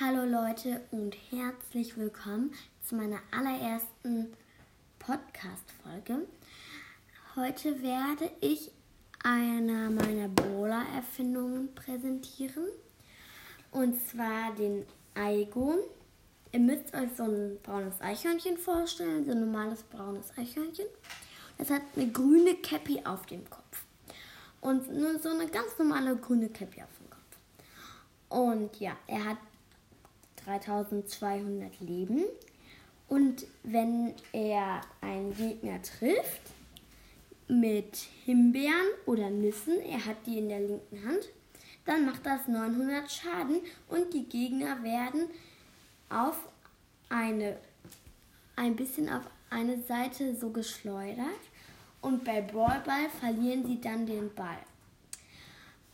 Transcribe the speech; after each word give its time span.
Hallo 0.00 0.24
Leute 0.24 0.80
und 0.90 1.14
herzlich 1.30 1.96
willkommen 1.96 2.52
zu 2.82 2.96
meiner 2.96 3.20
allerersten 3.30 4.36
Podcast-Folge. 4.98 6.26
Heute 7.36 7.80
werde 7.80 8.28
ich 8.40 8.72
eine 9.22 9.90
meiner 9.90 10.26
Bowler-Erfindungen 10.26 11.72
präsentieren. 11.76 12.64
Und 13.70 14.00
zwar 14.00 14.52
den 14.56 14.84
Aigon. 15.14 15.78
Ihr 16.50 16.58
müsst 16.58 16.92
euch 16.92 17.10
so 17.16 17.22
ein 17.22 17.60
braunes 17.62 18.00
Eichhörnchen 18.00 18.58
vorstellen, 18.58 19.24
so 19.24 19.30
ein 19.30 19.46
normales 19.46 19.84
braunes 19.84 20.36
Eichhörnchen. 20.36 20.86
Es 21.56 21.70
hat 21.70 21.82
eine 21.94 22.10
grüne 22.10 22.56
Cappy 22.56 23.00
auf 23.04 23.26
dem 23.26 23.48
Kopf. 23.48 23.84
Und 24.60 24.92
nur 24.92 25.20
so 25.20 25.28
eine 25.28 25.46
ganz 25.46 25.78
normale 25.78 26.16
grüne 26.16 26.48
Cappy 26.48 26.82
auf 26.82 26.88
dem 26.98 27.10
Kopf. 27.10 27.20
Und 28.28 28.80
ja, 28.80 28.96
er 29.06 29.24
hat 29.24 29.38
3200 30.44 31.80
Leben. 31.80 32.24
Und 33.08 33.46
wenn 33.62 34.14
er 34.32 34.80
einen 35.00 35.34
Gegner 35.36 35.80
trifft 35.82 36.42
mit 37.48 37.96
Himbeeren 38.24 38.88
oder 39.06 39.30
Nüssen, 39.30 39.80
er 39.80 40.04
hat 40.04 40.26
die 40.26 40.38
in 40.38 40.48
der 40.48 40.60
linken 40.60 41.06
Hand, 41.06 41.28
dann 41.84 42.06
macht 42.06 42.24
das 42.24 42.48
900 42.48 43.10
Schaden 43.10 43.60
und 43.88 44.14
die 44.14 44.24
Gegner 44.24 44.82
werden 44.82 45.28
auf 46.08 46.36
eine 47.10 47.56
ein 48.56 48.76
bisschen 48.76 49.08
auf 49.08 49.22
eine 49.50 49.80
Seite 49.82 50.34
so 50.36 50.50
geschleudert 50.50 51.26
und 52.00 52.24
bei 52.24 52.40
Brawlball 52.40 53.08
verlieren 53.20 53.66
sie 53.66 53.80
dann 53.80 54.06
den 54.06 54.32
Ball. 54.34 54.58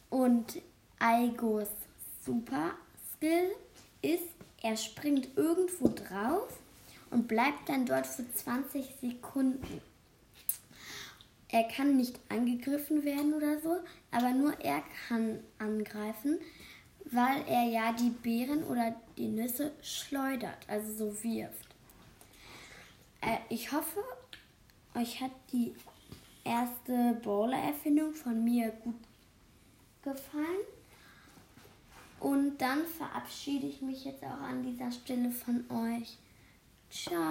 Und 0.08 0.60
Aigos 0.98 1.68
Super 2.24 2.72
Skill 3.14 3.50
ist, 4.02 4.28
er 4.62 4.76
springt 4.76 5.28
irgendwo 5.36 5.88
drauf 5.88 6.58
und 7.10 7.28
bleibt 7.28 7.68
dann 7.68 7.86
dort 7.86 8.06
für 8.06 8.30
20 8.30 8.94
Sekunden. 9.00 9.80
Er 11.48 11.64
kann 11.64 11.96
nicht 11.96 12.18
angegriffen 12.28 13.04
werden 13.04 13.34
oder 13.34 13.60
so, 13.60 13.78
aber 14.12 14.30
nur 14.30 14.58
er 14.60 14.82
kann 15.08 15.40
angreifen, 15.58 16.38
weil 17.06 17.42
er 17.48 17.64
ja 17.64 17.92
die 17.92 18.10
Beeren 18.10 18.62
oder 18.64 18.94
die 19.16 19.26
Nüsse 19.26 19.72
schleudert, 19.82 20.58
also 20.68 20.92
so 20.92 21.24
wirft. 21.24 21.74
Äh, 23.20 23.38
ich 23.48 23.72
hoffe, 23.72 24.00
euch 24.94 25.20
hat 25.20 25.32
die 25.52 25.74
erste 26.44 27.18
Bowler-Erfindung 27.22 28.14
von 28.14 28.44
mir 28.44 28.70
gut 28.84 28.94
gefallen. 30.02 30.64
Dann 32.60 32.84
verabschiede 32.84 33.66
ich 33.66 33.80
mich 33.80 34.04
jetzt 34.04 34.22
auch 34.22 34.42
an 34.42 34.62
dieser 34.62 34.92
Stelle 34.92 35.30
von 35.30 35.64
euch. 35.70 36.18
Ciao. 36.90 37.29